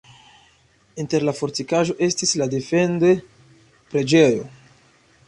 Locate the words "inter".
1.03-1.25